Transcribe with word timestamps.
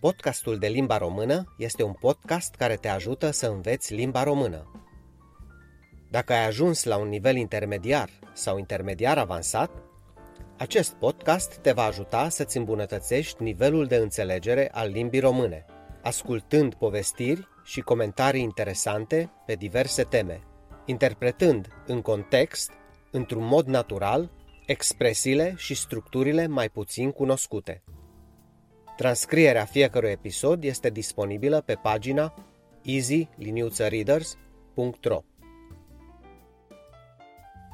Podcastul 0.00 0.58
de 0.58 0.66
limba 0.66 0.98
română 0.98 1.54
este 1.56 1.82
un 1.82 1.92
podcast 1.92 2.54
care 2.54 2.76
te 2.76 2.88
ajută 2.88 3.30
să 3.30 3.46
înveți 3.46 3.94
limba 3.94 4.22
română. 4.22 4.70
Dacă 6.10 6.32
ai 6.32 6.46
ajuns 6.46 6.84
la 6.84 6.96
un 6.96 7.08
nivel 7.08 7.36
intermediar 7.36 8.10
sau 8.32 8.58
intermediar 8.58 9.18
avansat, 9.18 9.70
acest 10.58 10.92
podcast 10.92 11.54
te 11.54 11.72
va 11.72 11.82
ajuta 11.82 12.28
să-ți 12.28 12.56
îmbunătățești 12.56 13.42
nivelul 13.42 13.86
de 13.86 13.96
înțelegere 13.96 14.70
al 14.72 14.90
limbii 14.90 15.20
române, 15.20 15.64
ascultând 16.02 16.74
povestiri 16.74 17.48
și 17.64 17.80
comentarii 17.80 18.42
interesante 18.42 19.30
pe 19.46 19.54
diverse 19.54 20.02
teme, 20.02 20.42
interpretând 20.84 21.68
în 21.86 22.00
context, 22.00 22.70
într-un 23.10 23.44
mod 23.44 23.66
natural, 23.66 24.30
expresiile 24.66 25.54
și 25.56 25.74
structurile 25.74 26.46
mai 26.46 26.68
puțin 26.68 27.10
cunoscute. 27.10 27.82
Transcrierea 29.00 29.64
fiecărui 29.64 30.10
episod 30.10 30.64
este 30.64 30.90
disponibilă 30.90 31.60
pe 31.60 31.74
pagina 31.74 32.34
easy-readers.ro 32.82 35.22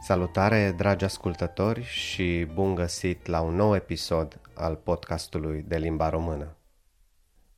Salutare, 0.01 0.75
dragi 0.77 1.05
ascultători, 1.05 1.83
și 1.83 2.47
bun 2.55 2.75
găsit 2.75 3.27
la 3.27 3.41
un 3.41 3.55
nou 3.55 3.75
episod 3.75 4.41
al 4.55 4.75
podcastului 4.75 5.65
de 5.69 5.77
limba 5.77 6.09
română. 6.09 6.57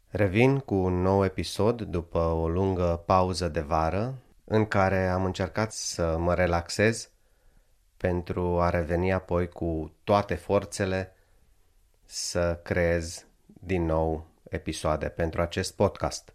Revin 0.08 0.58
cu 0.58 0.74
un 0.74 1.00
nou 1.00 1.24
episod 1.24 1.82
după 1.82 2.18
o 2.18 2.48
lungă 2.48 3.02
pauză 3.06 3.48
de 3.48 3.60
vară 3.60 4.14
în 4.44 4.66
care 4.66 5.08
am 5.08 5.24
încercat 5.24 5.72
să 5.72 6.16
mă 6.18 6.34
relaxez 6.34 7.10
pentru 7.96 8.60
a 8.60 8.70
reveni 8.70 9.12
apoi 9.12 9.48
cu 9.48 9.92
toate 10.04 10.34
forțele 10.34 11.12
să 12.04 12.60
creez 12.62 13.27
din 13.58 13.84
nou 13.84 14.26
episoade 14.48 15.08
pentru 15.08 15.40
acest 15.40 15.74
podcast. 15.76 16.32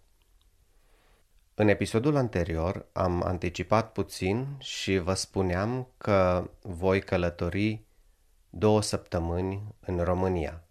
În 1.55 1.67
episodul 1.67 2.15
anterior 2.15 2.85
am 2.91 3.23
anticipat 3.23 3.91
puțin 3.91 4.47
și 4.59 4.97
vă 4.97 5.13
spuneam 5.13 5.88
că 5.97 6.49
voi 6.61 7.02
călători 7.02 7.81
două 8.49 8.81
săptămâni 8.81 9.75
în 9.80 9.99
România. 9.99 10.63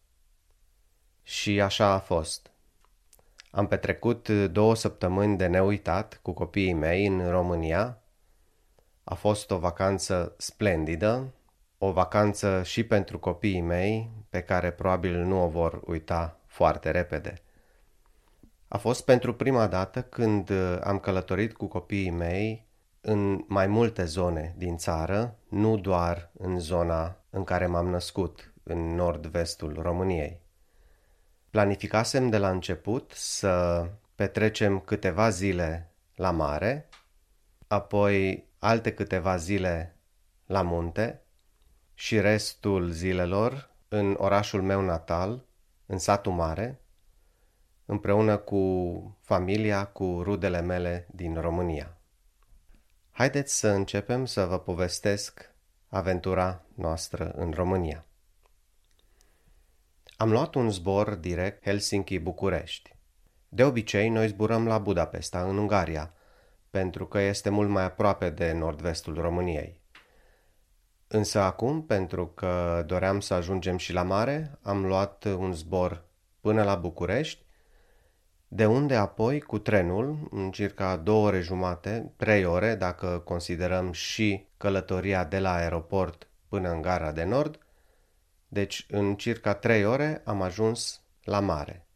Și 1.23 1.61
așa 1.61 1.87
a 1.87 1.99
fost. 1.99 2.51
Am 3.51 3.67
petrecut 3.67 4.29
două 4.29 4.75
săptămâni 4.75 5.37
de 5.37 5.47
neuitat 5.47 6.19
cu 6.23 6.33
copiii 6.33 6.73
mei 6.73 7.07
în 7.07 7.31
România. 7.31 7.99
A 9.05 9.15
fost 9.15 9.51
o 9.51 9.59
vacanță 9.59 10.35
splendidă, 10.37 11.33
o 11.79 11.93
vacanță 11.93 12.63
și 12.63 12.85
pentru 12.85 13.19
copiii 13.19 13.61
mei, 13.61 14.11
pe 14.29 14.43
care 14.43 14.71
probabil 14.71 15.25
nu 15.25 15.43
o 15.43 15.49
vor 15.49 15.81
uita 15.85 16.37
foarte 16.53 16.91
repede. 16.91 17.43
A 18.69 18.79
fost 18.79 19.05
pentru 19.05 19.35
prima 19.35 19.67
dată 19.67 20.03
când 20.03 20.51
uh, 20.51 20.79
am 20.83 20.99
călătorit 20.99 21.53
cu 21.53 21.67
copiii 21.67 22.11
mei 22.11 22.67
în 23.01 23.45
mai 23.49 23.67
multe 23.67 24.05
zone 24.05 24.55
din 24.57 24.77
țară, 24.77 25.37
nu 25.49 25.77
doar 25.77 26.31
în 26.39 26.59
zona 26.59 27.17
în 27.31 27.45
care 27.45 27.67
m-am 27.67 27.89
născut, 27.89 28.53
în 28.63 28.95
nord-vestul 28.95 29.79
României. 29.83 30.41
Planificasem 31.51 32.29
de 32.29 32.39
la 32.39 32.51
început 32.51 33.13
să 33.15 33.87
petrecem 34.15 34.81
câteva 34.81 35.29
zile 35.29 35.93
la 36.15 36.31
mare, 36.31 36.89
apoi 37.67 38.45
alte 38.59 38.95
câteva 38.95 39.37
zile 39.37 39.97
la 40.47 40.63
munte 40.63 41.23
și 41.95 42.21
restul 42.21 42.91
zilelor 42.91 43.71
în 43.89 44.15
orașul 44.19 44.63
meu 44.63 44.81
natal, 44.81 45.45
în 45.93 45.99
satul 45.99 46.33
mare, 46.33 46.81
împreună 47.85 48.37
cu 48.37 49.17
familia, 49.21 49.85
cu 49.85 50.21
rudele 50.23 50.61
mele 50.61 51.07
din 51.11 51.41
România. 51.41 51.97
Haideți 53.11 53.59
să 53.59 53.69
începem 53.69 54.25
să 54.25 54.45
vă 54.45 54.59
povestesc 54.59 55.55
aventura 55.89 56.65
noastră 56.75 57.31
în 57.31 57.51
România. 57.51 58.07
Am 60.17 60.31
luat 60.31 60.55
un 60.55 60.71
zbor 60.71 61.15
direct 61.15 61.63
Helsinki-București. 61.63 62.97
De 63.49 63.65
obicei, 63.65 64.09
noi 64.09 64.29
zburăm 64.29 64.67
la 64.67 64.79
Budapesta, 64.79 65.49
în 65.49 65.59
Ungaria, 65.59 66.15
pentru 66.71 67.07
că 67.07 67.19
este 67.19 67.51
mult 67.51 67.69
mai 67.69 67.85
aproape 67.85 68.31
de 68.31 68.53
nord-vestul 68.53 69.15
României. 69.15 69.82
Însă 71.15 71.41
acum, 71.41 71.83
pentru 71.83 72.27
că 72.27 72.85
doream 72.87 73.21
să 73.21 73.35
ajungem 73.35 73.77
și 73.77 73.93
la 73.93 74.03
mare, 74.03 74.59
am 74.63 74.87
luat 74.87 75.25
un 75.25 75.53
zbor 75.53 76.05
până 76.41 76.63
la 76.63 76.75
București, 76.75 77.45
de 78.49 78.67
unde 78.67 78.95
apoi 78.95 79.41
cu 79.41 79.59
trenul, 79.59 80.29
în 80.31 80.51
circa 80.51 80.97
două 80.97 81.27
ore 81.27 81.41
jumate, 81.41 82.13
trei 82.17 82.45
ore 82.45 82.75
dacă 82.75 83.23
considerăm 83.25 83.93
și 83.93 84.47
călătoria 84.57 85.25
de 85.25 85.39
la 85.39 85.55
aeroport 85.55 86.29
până 86.49 86.71
în 86.71 86.83
gara 86.83 87.13
de 87.13 87.25
nord, 87.25 87.59
deci 88.49 88.87
în 88.91 89.15
circa 89.15 89.55
trei 89.55 89.85
ore 89.85 90.23
am 90.25 90.43
ajuns 90.43 91.03
la 91.25 91.41
mare. 91.41 91.87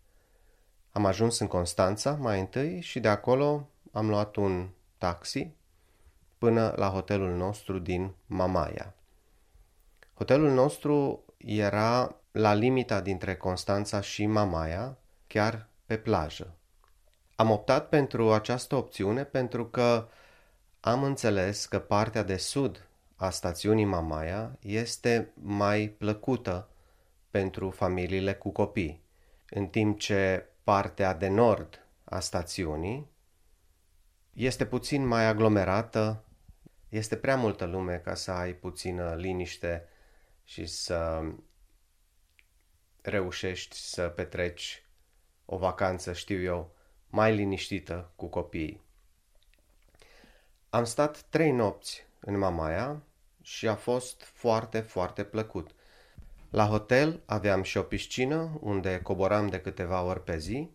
Am 0.90 1.04
ajuns 1.04 1.38
în 1.38 1.46
Constanța 1.46 2.12
mai 2.12 2.40
întâi 2.40 2.80
și 2.80 3.00
de 3.00 3.08
acolo 3.08 3.68
am 3.92 4.08
luat 4.08 4.36
un 4.36 4.68
taxi 4.98 5.50
până 6.38 6.72
la 6.76 6.88
hotelul 6.88 7.36
nostru 7.36 7.78
din 7.78 8.14
Mamaia. 8.26 8.90
Hotelul 10.18 10.50
nostru 10.50 11.24
era 11.36 12.16
la 12.32 12.54
limita 12.54 13.00
dintre 13.00 13.36
Constanța 13.36 14.00
și 14.00 14.26
Mamaia, 14.26 14.98
chiar 15.26 15.68
pe 15.86 15.96
plajă. 15.96 16.54
Am 17.34 17.50
optat 17.50 17.88
pentru 17.88 18.32
această 18.32 18.76
opțiune 18.76 19.24
pentru 19.24 19.66
că 19.66 20.08
am 20.80 21.02
înțeles 21.02 21.66
că 21.66 21.78
partea 21.78 22.22
de 22.22 22.36
sud 22.36 22.88
a 23.16 23.30
stațiunii 23.30 23.84
Mamaia 23.84 24.56
este 24.60 25.32
mai 25.34 25.88
plăcută 25.88 26.68
pentru 27.30 27.70
familiile 27.70 28.34
cu 28.34 28.50
copii, 28.50 29.02
în 29.50 29.66
timp 29.66 29.98
ce 29.98 30.46
partea 30.62 31.14
de 31.14 31.28
nord 31.28 31.86
a 32.04 32.20
stațiunii 32.20 33.10
este 34.32 34.66
puțin 34.66 35.06
mai 35.06 35.26
aglomerată, 35.26 36.24
este 36.88 37.16
prea 37.16 37.36
multă 37.36 37.64
lume 37.64 38.00
ca 38.04 38.14
să 38.14 38.30
ai 38.30 38.52
puțină 38.52 39.14
liniște 39.14 39.88
și 40.46 40.66
să 40.66 41.22
reușești 43.02 43.76
să 43.76 44.08
petreci 44.08 44.84
o 45.44 45.56
vacanță, 45.56 46.12
știu 46.12 46.42
eu, 46.42 46.74
mai 47.08 47.34
liniștită 47.34 48.10
cu 48.16 48.26
copiii. 48.26 48.80
Am 50.70 50.84
stat 50.84 51.22
trei 51.22 51.50
nopți 51.50 52.06
în 52.20 52.38
Mamaia 52.38 53.02
și 53.42 53.68
a 53.68 53.74
fost 53.74 54.22
foarte, 54.22 54.80
foarte 54.80 55.24
plăcut. 55.24 55.70
La 56.50 56.66
hotel 56.66 57.20
aveam 57.24 57.62
și 57.62 57.76
o 57.76 57.82
piscină 57.82 58.58
unde 58.60 59.00
coboram 59.00 59.48
de 59.48 59.60
câteva 59.60 60.02
ori 60.02 60.24
pe 60.24 60.38
zi. 60.38 60.70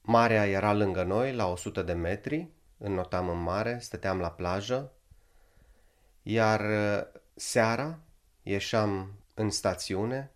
Marea 0.00 0.46
era 0.46 0.72
lângă 0.72 1.02
noi, 1.02 1.34
la 1.34 1.46
100 1.46 1.82
de 1.82 1.92
metri, 1.92 2.48
înnotam 2.78 3.28
în 3.28 3.38
mare, 3.38 3.78
stăteam 3.78 4.20
la 4.20 4.30
plajă, 4.30 4.92
iar 6.22 6.60
uh, 6.60 7.20
seara 7.34 7.98
ieșeam 8.42 9.12
în 9.34 9.50
stațiune 9.50 10.32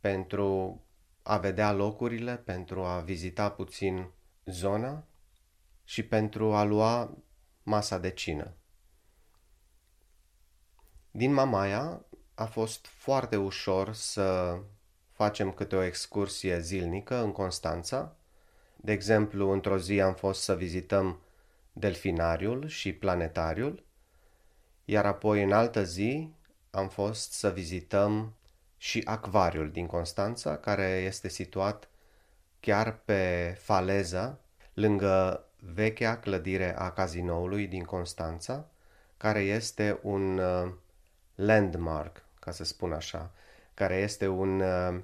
pentru 0.00 0.80
a 1.22 1.38
vedea 1.38 1.72
locurile, 1.72 2.36
pentru 2.36 2.84
a 2.84 3.00
vizita 3.00 3.50
puțin 3.50 4.10
zona 4.44 5.04
și 5.84 6.02
pentru 6.02 6.54
a 6.54 6.62
lua 6.62 7.16
masa 7.62 7.98
de 7.98 8.10
cină. 8.10 8.52
Din 11.10 11.32
Mamaia 11.32 12.04
a 12.34 12.44
fost 12.44 12.86
foarte 12.86 13.36
ușor 13.36 13.94
să 13.94 14.58
facem 15.12 15.52
câte 15.52 15.76
o 15.76 15.82
excursie 15.82 16.60
zilnică 16.60 17.16
în 17.16 17.32
Constanța. 17.32 18.16
De 18.76 18.92
exemplu, 18.92 19.50
într-o 19.50 19.78
zi 19.78 20.00
am 20.00 20.14
fost 20.14 20.42
să 20.42 20.56
vizităm 20.56 21.20
delfinariul 21.72 22.66
și 22.66 22.92
planetariul, 22.92 23.84
iar 24.84 25.06
apoi 25.06 25.42
în 25.42 25.52
altă 25.52 25.84
zi 25.84 26.32
am 26.74 26.88
fost 26.88 27.32
să 27.32 27.50
vizităm 27.50 28.34
și 28.76 29.02
acvariul 29.04 29.70
din 29.70 29.86
Constanța, 29.86 30.56
care 30.56 30.86
este 30.86 31.28
situat 31.28 31.88
chiar 32.60 32.98
pe 33.04 33.54
faleza, 33.60 34.38
lângă 34.74 35.44
vechea 35.74 36.16
clădire 36.18 36.78
a 36.78 36.90
cazinoului 36.90 37.66
din 37.66 37.84
Constanța, 37.84 38.68
care 39.16 39.40
este 39.40 39.98
un 40.02 40.38
uh, 40.38 40.72
landmark, 41.34 42.24
ca 42.40 42.50
să 42.50 42.64
spun 42.64 42.92
așa, 42.92 43.32
care 43.74 43.96
este 43.96 44.28
un 44.28 44.60
uh, 44.60 45.00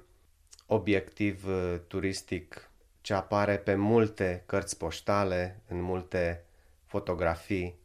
obiectiv 0.65 1.47
uh, 1.47 1.79
turistic 1.87 2.69
ce 3.01 3.13
apare 3.13 3.57
pe 3.57 3.75
multe 3.75 4.43
cărți 4.45 4.77
poștale, 4.77 5.61
în 5.67 5.81
multe 5.81 6.43
fotografii 6.85 7.79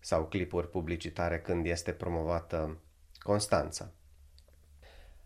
sau 0.00 0.24
clipuri 0.26 0.70
publicitare 0.70 1.40
când 1.40 1.66
este 1.66 1.92
promovată 1.92 2.78
Constanța. 3.18 3.92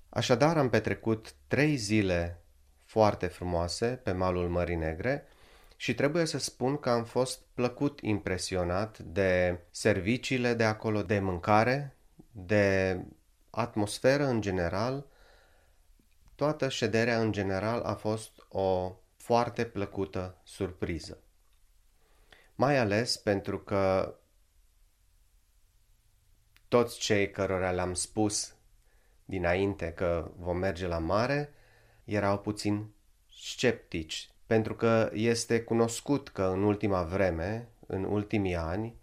Așadar 0.09 0.57
am 0.57 0.69
petrecut 0.69 1.35
trei 1.47 1.77
zile 1.77 2.43
foarte 2.85 3.27
frumoase 3.27 3.87
pe 3.87 4.13
malul 4.13 4.49
Mării 4.49 4.77
Negre 4.77 5.27
și 5.77 5.95
trebuie 5.95 6.25
să 6.25 6.39
spun 6.39 6.77
că 6.79 6.91
am 6.91 7.05
fost 7.05 7.41
plăcut 7.55 8.01
impresionat 8.01 8.99
de 8.99 9.61
serviciile 9.71 10.55
de 10.55 10.65
acolo, 10.65 11.03
de 11.03 11.19
mâncare, 11.19 11.97
de 12.31 12.99
atmosferă 13.51 14.25
în 14.25 14.41
general. 14.41 15.07
Toată 16.35 16.69
șederea 16.69 17.21
în 17.21 17.33
general 17.33 17.81
a 17.83 17.95
fost 17.95 18.47
o 18.49 18.97
foarte 19.17 19.65
plăcută 19.65 20.37
surpriză. 20.43 21.19
Mai 22.55 22.79
ales 22.79 23.17
pentru 23.17 23.59
că 23.59 24.15
toți 26.73 26.99
cei 26.99 27.31
cărora 27.31 27.71
le-am 27.71 27.95
spus 27.95 28.55
dinainte 29.25 29.93
că 29.93 30.31
vom 30.37 30.57
merge 30.57 30.87
la 30.87 30.99
mare 30.99 31.53
erau 32.05 32.39
puțin 32.39 32.91
sceptici, 33.33 34.31
pentru 34.47 34.75
că 34.75 35.11
este 35.13 35.63
cunoscut 35.63 36.29
că 36.29 36.43
în 36.43 36.63
ultima 36.63 37.03
vreme, 37.03 37.69
în 37.87 38.05
ultimii 38.05 38.57
ani, 38.57 38.95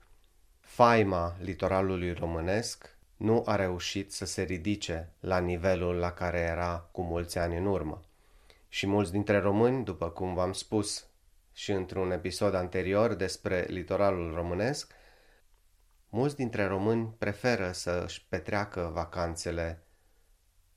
faima 0.59 1.35
litoralului 1.39 2.13
românesc 2.13 2.97
nu 3.17 3.43
a 3.45 3.55
reușit 3.55 4.11
să 4.11 4.25
se 4.25 4.41
ridice 4.41 5.13
la 5.19 5.39
nivelul 5.39 5.95
la 5.95 6.11
care 6.11 6.39
era 6.39 6.89
cu 6.91 7.01
mulți 7.01 7.37
ani 7.37 7.57
în 7.57 7.65
urmă. 7.65 8.01
Și 8.69 8.87
mulți 8.87 9.11
dintre 9.11 9.39
români, 9.39 9.83
după 9.83 10.09
cum 10.09 10.33
v-am 10.33 10.53
spus 10.53 11.07
și 11.53 11.71
într-un 11.71 12.11
episod 12.11 12.53
anterior 12.53 13.13
despre 13.13 13.65
litoralul 13.67 14.33
românesc, 14.33 14.97
mulți 16.09 16.35
dintre 16.35 16.65
români 16.65 17.13
preferă 17.17 17.71
să 17.71 18.01
își 18.05 18.25
petreacă 18.29 18.89
vacanțele 18.93 19.83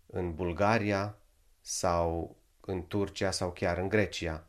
în 0.06 0.34
Bulgaria 0.34 1.19
sau 1.61 2.37
în 2.61 2.87
Turcia 2.87 3.31
sau 3.31 3.52
chiar 3.52 3.79
în 3.79 3.88
Grecia, 3.88 4.46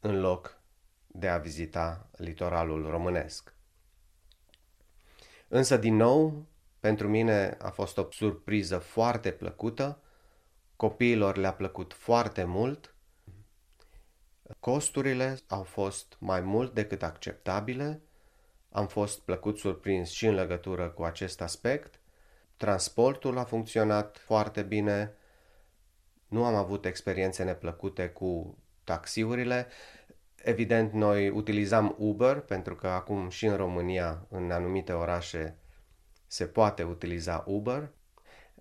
în 0.00 0.20
loc 0.20 0.60
de 1.06 1.28
a 1.28 1.38
vizita 1.38 2.08
litoralul 2.16 2.90
românesc. 2.90 3.54
Însă, 5.48 5.76
din 5.76 5.96
nou, 5.96 6.46
pentru 6.80 7.08
mine 7.08 7.56
a 7.60 7.70
fost 7.70 7.98
o 7.98 8.06
surpriză 8.10 8.78
foarte 8.78 9.32
plăcută, 9.32 10.02
copiilor 10.76 11.36
le-a 11.36 11.54
plăcut 11.54 11.92
foarte 11.92 12.44
mult, 12.44 12.94
costurile 14.60 15.38
au 15.48 15.62
fost 15.62 16.16
mai 16.18 16.40
mult 16.40 16.74
decât 16.74 17.02
acceptabile, 17.02 18.02
am 18.70 18.86
fost 18.86 19.20
plăcut 19.20 19.58
surprins 19.58 20.10
și 20.10 20.26
în 20.26 20.34
legătură 20.34 20.88
cu 20.88 21.02
acest 21.02 21.40
aspect, 21.40 22.00
transportul 22.56 23.38
a 23.38 23.44
funcționat 23.44 24.16
foarte 24.18 24.62
bine, 24.62 25.14
nu 26.28 26.44
am 26.44 26.54
avut 26.54 26.84
experiențe 26.84 27.44
neplăcute 27.44 28.08
cu 28.08 28.58
taxiurile. 28.84 29.66
Evident, 30.36 30.92
noi 30.92 31.28
utilizam 31.28 31.94
Uber 31.98 32.40
pentru 32.40 32.74
că 32.74 32.88
acum 32.88 33.28
și 33.28 33.46
în 33.46 33.56
România, 33.56 34.26
în 34.28 34.50
anumite 34.50 34.92
orașe, 34.92 35.56
se 36.26 36.46
poate 36.46 36.82
utiliza 36.82 37.44
Uber. 37.46 37.90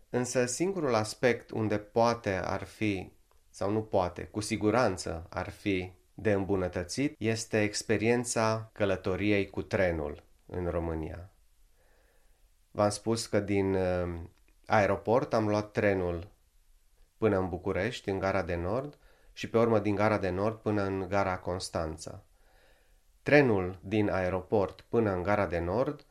Însă 0.09 0.45
singurul 0.45 0.95
aspect 0.95 1.49
unde 1.51 1.77
poate 1.77 2.35
ar 2.35 2.63
fi, 2.63 3.11
sau 3.49 3.71
nu 3.71 3.81
poate, 3.81 4.23
cu 4.23 4.39
siguranță 4.39 5.27
ar 5.29 5.49
fi 5.49 5.91
de 6.21 6.31
îmbunătățit, 6.31 7.15
este 7.17 7.61
experiența 7.61 8.69
călătoriei 8.73 9.49
cu 9.49 9.61
trenul 9.61 10.23
în 10.45 10.67
România. 10.67 11.29
V-am 12.71 12.89
spus 12.89 13.25
că 13.25 13.39
din 13.39 13.73
uh, 13.73 14.19
aeroport 14.65 15.33
am 15.33 15.47
luat 15.47 15.71
trenul 15.71 16.27
până 17.17 17.37
în 17.37 17.49
București, 17.49 18.09
în 18.09 18.19
gara 18.19 18.41
de 18.41 18.55
nord, 18.55 18.97
și 19.33 19.49
pe 19.49 19.57
urmă 19.57 19.79
din 19.79 19.95
gara 19.95 20.17
de 20.17 20.29
nord 20.29 20.55
până 20.55 20.83
în 20.83 21.07
gara 21.07 21.37
Constanța. 21.37 22.23
Trenul 23.23 23.79
din 23.81 24.09
aeroport 24.09 24.81
până 24.81 25.11
în 25.11 25.23
gara 25.23 25.45
de 25.45 25.59
nord 25.59 26.05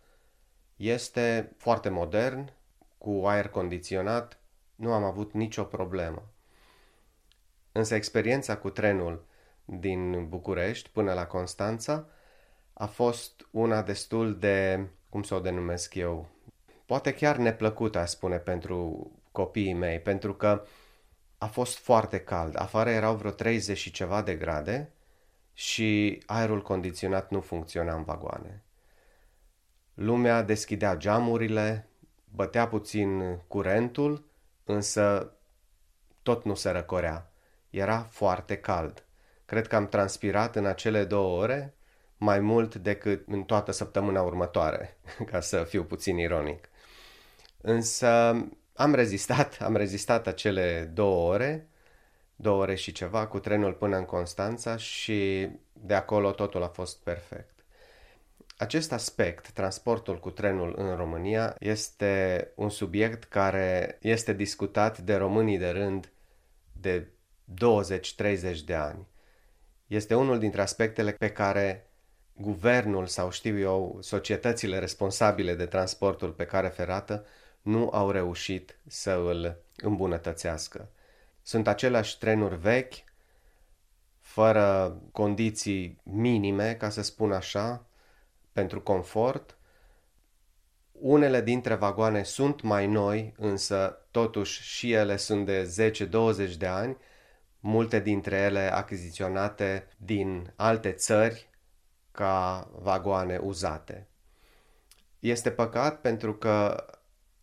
este 0.76 1.52
foarte 1.56 1.88
modern, 1.88 2.52
cu 2.98 3.22
aer 3.26 3.48
condiționat, 3.48 4.38
nu 4.74 4.92
am 4.92 5.04
avut 5.04 5.32
nicio 5.32 5.64
problemă. 5.64 6.28
Însă 7.72 7.94
experiența 7.94 8.56
cu 8.56 8.70
trenul 8.70 9.26
din 9.70 10.28
București 10.28 10.90
până 10.90 11.12
la 11.12 11.26
Constanța 11.26 12.06
a 12.72 12.86
fost 12.86 13.48
una 13.50 13.82
destul 13.82 14.38
de, 14.38 14.86
cum 15.08 15.22
să 15.22 15.34
o 15.34 15.40
denumesc 15.40 15.94
eu, 15.94 16.28
poate 16.86 17.14
chiar 17.14 17.36
neplăcută, 17.36 17.98
aș 17.98 18.08
spune, 18.08 18.36
pentru 18.36 19.10
copiii 19.32 19.72
mei, 19.72 20.00
pentru 20.00 20.34
că 20.34 20.64
a 21.38 21.46
fost 21.46 21.78
foarte 21.78 22.20
cald. 22.20 22.60
Afară 22.60 22.90
erau 22.90 23.14
vreo 23.14 23.30
30 23.30 23.78
și 23.78 23.90
ceva 23.90 24.22
de 24.22 24.34
grade 24.34 24.92
și 25.52 26.22
aerul 26.26 26.62
condiționat 26.62 27.30
nu 27.30 27.40
funcționa 27.40 27.94
în 27.94 28.02
vagoane. 28.02 28.62
Lumea 29.94 30.42
deschidea 30.42 30.96
geamurile, 30.96 31.88
bătea 32.34 32.68
puțin 32.68 33.38
curentul, 33.46 34.24
însă 34.64 35.32
tot 36.22 36.44
nu 36.44 36.54
se 36.54 36.70
răcorea. 36.70 37.30
Era 37.70 37.98
foarte 38.02 38.56
cald. 38.56 39.07
Cred 39.48 39.66
că 39.66 39.76
am 39.76 39.88
transpirat 39.88 40.56
în 40.56 40.66
acele 40.66 41.04
două 41.04 41.40
ore 41.40 41.74
mai 42.16 42.40
mult 42.40 42.74
decât 42.74 43.28
în 43.28 43.42
toată 43.42 43.72
săptămâna 43.72 44.22
următoare, 44.22 44.96
ca 45.30 45.40
să 45.40 45.64
fiu 45.64 45.84
puțin 45.84 46.18
ironic. 46.18 46.68
Însă 47.60 48.08
am 48.74 48.94
rezistat, 48.94 49.58
am 49.60 49.76
rezistat 49.76 50.26
acele 50.26 50.90
două 50.94 51.32
ore, 51.32 51.68
două 52.36 52.60
ore 52.60 52.74
și 52.74 52.92
ceva, 52.92 53.26
cu 53.26 53.38
trenul 53.38 53.72
până 53.72 53.96
în 53.96 54.04
Constanța 54.04 54.76
și 54.76 55.48
de 55.72 55.94
acolo 55.94 56.30
totul 56.30 56.62
a 56.62 56.68
fost 56.68 56.98
perfect. 57.02 57.64
Acest 58.56 58.92
aspect, 58.92 59.50
transportul 59.50 60.20
cu 60.20 60.30
trenul 60.30 60.74
în 60.76 60.96
România, 60.96 61.54
este 61.58 62.48
un 62.54 62.70
subiect 62.70 63.24
care 63.24 63.98
este 64.00 64.32
discutat 64.32 64.98
de 64.98 65.16
românii 65.16 65.58
de 65.58 65.68
rând 65.68 66.12
de 66.72 67.06
20-30 67.54 68.64
de 68.64 68.74
ani. 68.74 69.06
Este 69.88 70.14
unul 70.14 70.38
dintre 70.38 70.60
aspectele 70.60 71.12
pe 71.12 71.30
care 71.30 71.86
guvernul 72.32 73.06
sau 73.06 73.30
știu 73.30 73.58
eu, 73.58 73.98
societățile 74.00 74.78
responsabile 74.78 75.54
de 75.54 75.66
transportul 75.66 76.30
pe 76.30 76.44
care 76.44 76.68
ferată 76.68 77.26
nu 77.62 77.88
au 77.92 78.10
reușit 78.10 78.78
să 78.86 79.10
îl 79.10 79.62
îmbunătățească. 79.76 80.88
Sunt 81.42 81.68
aceleași 81.68 82.18
trenuri 82.18 82.56
vechi, 82.56 82.94
fără 84.20 84.96
condiții 85.12 86.00
minime, 86.02 86.74
ca 86.74 86.90
să 86.90 87.02
spun 87.02 87.32
așa, 87.32 87.86
pentru 88.52 88.80
confort. 88.80 89.56
Unele 90.92 91.40
dintre 91.40 91.74
vagoane 91.74 92.22
sunt 92.22 92.62
mai 92.62 92.86
noi, 92.86 93.34
însă 93.36 94.06
totuși 94.10 94.62
și 94.62 94.92
ele 94.92 95.16
sunt 95.16 95.46
de 95.46 95.92
10-20 96.52 96.56
de 96.58 96.66
ani, 96.66 96.96
multe 97.68 98.00
dintre 98.00 98.36
ele 98.36 98.72
achiziționate 98.72 99.88
din 99.96 100.52
alte 100.56 100.92
țări 100.92 101.50
ca 102.10 102.68
vagoane 102.72 103.36
uzate. 103.36 104.08
Este 105.18 105.50
păcat 105.50 106.00
pentru 106.00 106.34
că 106.34 106.84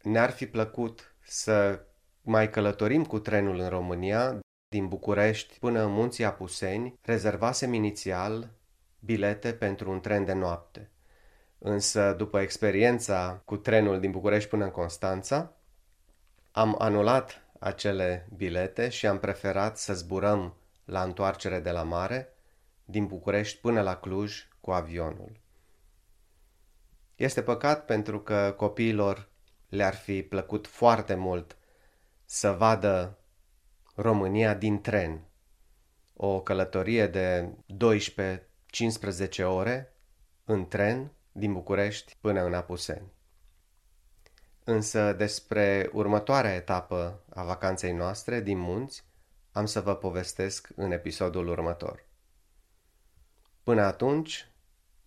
ne-ar 0.01 0.31
fi 0.31 0.45
plăcut 0.45 1.15
să 1.21 1.85
mai 2.21 2.49
călătorim 2.49 3.05
cu 3.05 3.19
trenul 3.19 3.59
în 3.59 3.69
România, 3.69 4.39
din 4.67 4.87
București 4.87 5.59
până 5.59 5.83
în 5.83 5.91
Munții 5.91 6.25
Apuseni, 6.25 6.99
rezervasem 7.01 7.73
inițial 7.73 8.49
bilete 8.99 9.53
pentru 9.53 9.91
un 9.91 9.99
tren 9.99 10.25
de 10.25 10.33
noapte. 10.33 10.91
Însă, 11.57 12.13
după 12.17 12.39
experiența 12.39 13.41
cu 13.45 13.57
trenul 13.57 13.99
din 13.99 14.11
București 14.11 14.49
până 14.49 14.63
în 14.63 14.71
Constanța, 14.71 15.53
am 16.51 16.75
anulat 16.79 17.44
acele 17.59 18.27
bilete 18.35 18.89
și 18.89 19.07
am 19.07 19.19
preferat 19.19 19.77
să 19.77 19.93
zburăm 19.93 20.55
la 20.85 21.03
întoarcere 21.03 21.59
de 21.59 21.71
la 21.71 21.83
mare, 21.83 22.33
din 22.85 23.05
București 23.07 23.59
până 23.59 23.81
la 23.81 23.95
Cluj 23.95 24.47
cu 24.61 24.71
avionul. 24.71 25.39
Este 27.15 27.41
păcat 27.43 27.85
pentru 27.85 28.19
că 28.19 28.53
copiilor 28.57 29.29
le-ar 29.69 29.95
fi 29.95 30.23
plăcut 30.23 30.67
foarte 30.67 31.15
mult 31.15 31.57
să 32.25 32.51
vadă 32.51 33.17
România 33.95 34.53
din 34.53 34.81
tren. 34.81 35.21
O 36.13 36.41
călătorie 36.41 37.07
de 37.07 37.49
12-15 39.39 39.43
ore 39.43 39.93
în 40.45 40.67
tren 40.67 41.11
din 41.31 41.53
București 41.53 42.17
până 42.21 42.41
în 42.43 42.53
Apuseni. 42.53 43.14
Însă 44.67 45.13
despre 45.13 45.89
următoarea 45.93 46.53
etapă 46.53 47.23
a 47.29 47.43
vacanței 47.43 47.91
noastre 47.91 48.41
din 48.41 48.57
munți 48.57 49.03
am 49.51 49.65
să 49.65 49.81
vă 49.81 49.95
povestesc 49.95 50.69
în 50.75 50.91
episodul 50.91 51.47
următor. 51.47 52.05
Până 53.63 53.81
atunci, 53.81 54.47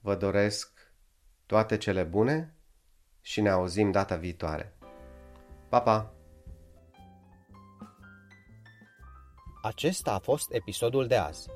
vă 0.00 0.16
doresc 0.16 0.92
toate 1.46 1.76
cele 1.76 2.02
bune 2.02 2.54
și 3.20 3.40
ne 3.40 3.48
auzim 3.48 3.90
data 3.90 4.16
viitoare. 4.16 4.76
Pa, 5.68 5.80
pa! 5.80 6.12
Acesta 9.62 10.12
a 10.12 10.18
fost 10.18 10.52
episodul 10.52 11.06
de 11.06 11.16
azi. 11.16 11.48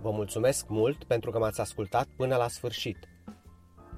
Vă 0.00 0.10
mulțumesc 0.10 0.68
mult 0.68 1.04
pentru 1.04 1.30
că 1.30 1.38
m-ați 1.38 1.60
ascultat 1.60 2.06
până 2.16 2.36
la 2.36 2.48
sfârșit. 2.48 3.13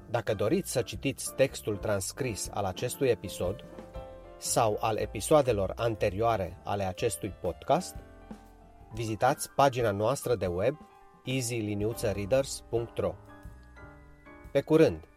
Dacă 0.09 0.33
doriți 0.33 0.71
să 0.71 0.81
citiți 0.81 1.33
textul 1.35 1.77
transcris 1.77 2.49
al 2.53 2.63
acestui 2.63 3.07
episod 3.07 3.63
sau 4.37 4.77
al 4.81 4.97
episoadelor 4.97 5.73
anterioare 5.75 6.57
ale 6.63 6.83
acestui 6.83 7.29
podcast, 7.41 7.95
vizitați 8.93 9.49
pagina 9.51 9.91
noastră 9.91 10.35
de 10.35 10.45
web 10.45 10.77
easyliniuțăreaders.ro 11.25 13.15
Pe 14.51 14.61
curând! 14.61 15.07